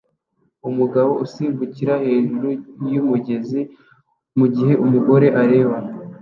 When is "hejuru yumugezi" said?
2.05-3.61